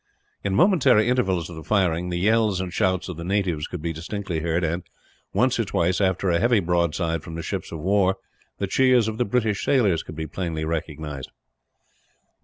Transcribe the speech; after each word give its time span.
In 0.43 0.55
momentary 0.55 1.07
intervals 1.07 1.47
of 1.47 1.55
the 1.55 1.63
firing, 1.63 2.09
the 2.09 2.17
yells 2.17 2.59
and 2.59 2.73
shouts 2.73 3.07
of 3.07 3.17
the 3.17 3.23
natives 3.23 3.67
could 3.67 3.83
be 3.83 3.93
distinctly 3.93 4.39
heard 4.39 4.63
and, 4.63 4.81
once 5.31 5.59
or 5.59 5.63
twice, 5.63 6.01
after 6.01 6.31
a 6.31 6.39
heavy 6.39 6.59
broadside 6.59 7.21
from 7.21 7.35
the 7.35 7.43
ships 7.43 7.71
of 7.71 7.77
war, 7.81 8.17
the 8.57 8.65
cheers 8.65 9.07
of 9.07 9.19
the 9.19 9.25
British 9.25 9.63
sailors 9.63 10.01
could 10.01 10.15
be 10.15 10.25
plainly 10.25 10.65
recognized. 10.65 11.29